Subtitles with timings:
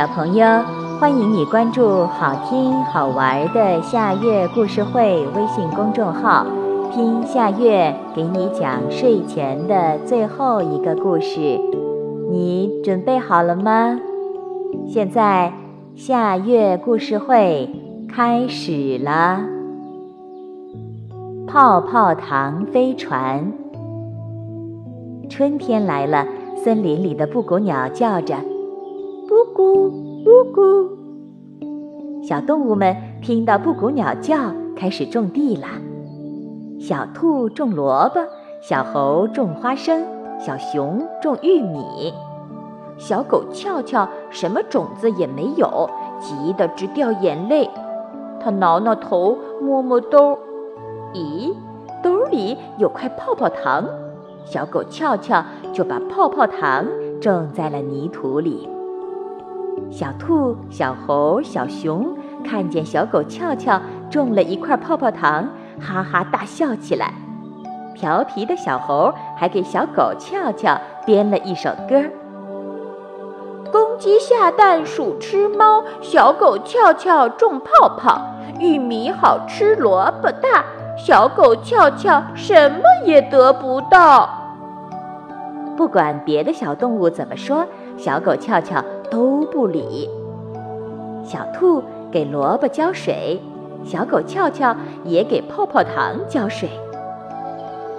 [0.00, 0.46] 小朋友，
[0.98, 6.46] 欢迎你关注好听好玩的夏月故事会微信公众号，
[6.90, 11.60] 听夏月给你讲睡前的最后一个故事。
[12.30, 14.00] 你准备好了吗？
[14.88, 15.52] 现在
[15.94, 17.68] 夏月故事会
[18.08, 19.42] 开始了。
[21.46, 23.52] 泡泡糖飞船，
[25.28, 26.26] 春天来了，
[26.56, 28.36] 森林里的布谷鸟叫着。
[29.60, 30.62] 布谷布谷，
[32.22, 34.38] 小动物们听到布谷鸟叫，
[34.74, 35.66] 开始种地了。
[36.80, 38.20] 小兔种萝卜，
[38.62, 40.02] 小猴种花生，
[40.38, 42.10] 小熊种玉米。
[42.96, 47.68] 小狗翘翘什么种子也没有，急得直掉眼泪。
[48.42, 50.38] 它挠挠头，摸摸兜，
[51.12, 51.54] 咦，
[52.02, 53.84] 兜里有块泡泡糖。
[54.46, 56.86] 小狗翘翘就把泡泡糖
[57.20, 58.66] 种在了泥土里。
[59.90, 65.48] 小兔、小猴、小熊看见小狗翘翘种了一块泡泡糖，
[65.80, 67.12] 哈哈大笑起来。
[67.94, 72.02] 调皮的小猴还给小狗翘翘编了一首歌：
[73.70, 78.20] 公鸡下蛋，鼠吃猫，小狗翘翘种泡泡，
[78.58, 80.64] 玉米好吃，萝卜大，
[80.96, 84.30] 小狗翘翘什么也得不到。
[85.76, 88.82] 不管别的小动物怎么说，小狗翘翘。
[89.10, 90.08] 都不理。
[91.24, 93.40] 小兔给萝卜浇水，
[93.84, 96.68] 小狗翘翘也给泡泡糖浇水。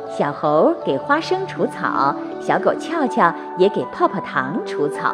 [0.09, 5.13] 小猴给花生除草，小狗翘翘也给泡泡糖除草。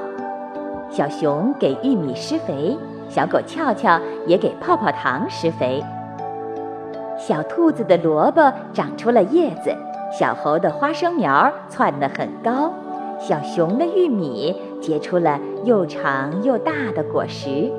[0.89, 5.84] 小熊给玉米施肥，小狗翘翘也给泡泡糖施肥。
[7.17, 9.76] 小兔子的萝卜长出了叶子，
[10.11, 12.71] 小猴的花生苗窜得很高。
[13.20, 17.72] 小熊的玉米结出了又长又大的果实，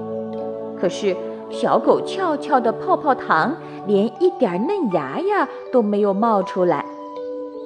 [0.79, 1.17] 可是
[1.51, 3.57] 小狗翘翘的泡泡糖
[3.87, 6.85] 连一点嫩芽芽都没有冒出来。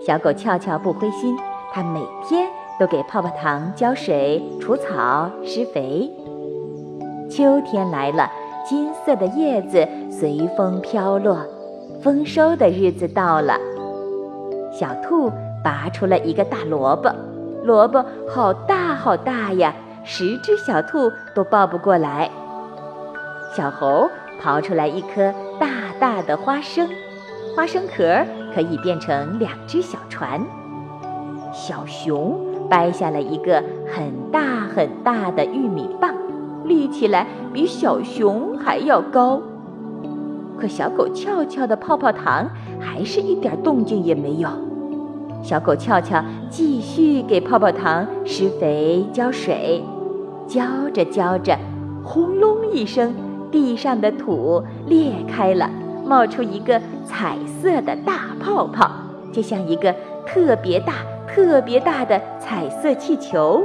[0.06, 1.37] 小狗翘翘不灰心，
[1.72, 6.11] 它每天都给泡泡糖浇水、除草、施肥。
[7.31, 8.31] 秋天来了，
[8.69, 11.38] 金色的叶子随风飘落，
[12.03, 13.59] 丰收的日子到了。
[14.72, 15.31] 小兔
[15.65, 17.11] 拔出了一个大萝卜。
[17.65, 19.75] 萝卜好大好大呀，
[20.05, 22.31] 十只小兔都抱不过来。
[23.56, 24.11] 小猴
[24.43, 25.69] 刨出来一颗大
[26.00, 26.89] 大的花生，
[27.55, 28.25] 花生壳
[28.55, 30.41] 可以变成两只小船。
[31.53, 33.62] 小熊掰下了一个
[33.94, 34.41] 很大
[34.75, 36.15] 很大的玉米棒，
[36.65, 39.41] 立起来比小熊还要高。
[40.59, 42.49] 可小狗翘翘的泡泡糖
[42.81, 44.49] 还是一点动静也没有。
[45.42, 49.84] 小狗翘翘继续给泡泡糖施肥浇水，
[50.47, 50.62] 浇
[50.94, 51.58] 着浇着，
[52.04, 53.12] 轰隆一声，
[53.50, 55.69] 地上的土裂开了，
[56.06, 58.88] 冒出一个彩色的大泡泡，
[59.32, 59.92] 就像一个
[60.25, 60.92] 特别大、
[61.26, 63.64] 特别大的彩色气球。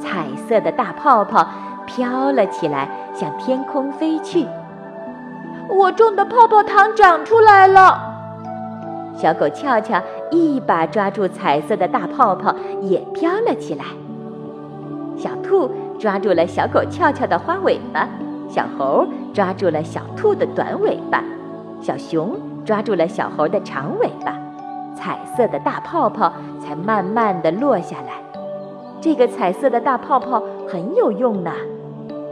[0.00, 1.46] 彩色的大泡泡
[1.86, 4.44] 飘了起来，向天空飞去。
[5.70, 8.11] 我种的泡泡糖长出来了。
[9.14, 10.00] 小狗翘翘
[10.30, 13.84] 一把抓住彩色的大泡泡，也飘了起来。
[15.16, 18.08] 小兔抓住了小狗翘翘的花尾巴，
[18.48, 21.22] 小猴抓住了小兔的短尾巴，
[21.80, 24.36] 小熊抓住了小猴的长尾巴。
[24.94, 28.22] 彩色的大泡泡才慢慢地落下来。
[29.00, 31.50] 这个彩色的大泡泡很有用呢。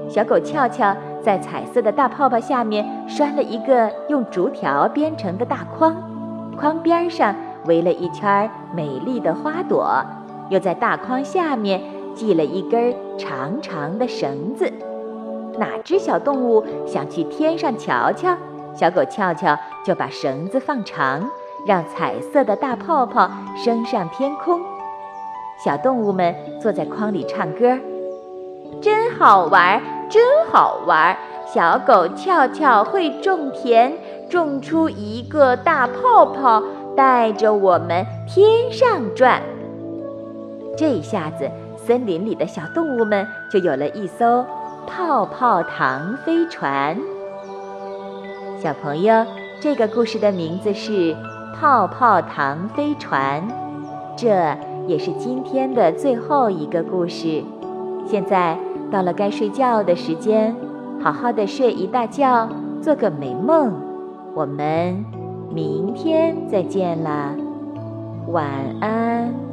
[0.08, 6.09] 小狗翘翘在彩色的大泡泡下面拴了一个用竹条编成的大筐。
[6.60, 7.34] 筐边上
[7.64, 10.04] 围了一圈美丽的花朵，
[10.50, 11.80] 又在大筐下面
[12.14, 14.70] 系了一根长长的绳子。
[15.56, 18.36] 哪只小动物想去天上瞧瞧？
[18.74, 19.56] 小狗翘翘
[19.86, 21.30] 就把绳子放长，
[21.66, 24.60] 让彩色的大泡泡升上天空。
[25.64, 27.78] 小动物们坐在筐里唱歌，
[28.82, 29.80] 真好玩，
[30.10, 31.16] 真好玩。
[31.46, 33.92] 小狗翘翘会种田。
[34.30, 36.62] 种出一个大泡泡，
[36.96, 39.42] 带着我们天上转。
[40.76, 44.46] 这下子，森林里的小动物们就有了一艘
[44.86, 46.96] 泡泡糖飞船。
[48.56, 49.26] 小朋友，
[49.60, 51.12] 这个故事的名字是
[51.58, 53.42] 《泡泡糖飞船》，
[54.16, 54.56] 这
[54.86, 57.42] 也是今天的最后一个故事。
[58.06, 58.56] 现在
[58.92, 60.54] 到了该睡觉的时间，
[61.02, 62.48] 好好的睡一大觉，
[62.80, 63.89] 做个美梦。
[64.34, 65.04] 我们
[65.52, 67.34] 明天再见啦，
[68.28, 68.46] 晚
[68.80, 69.49] 安。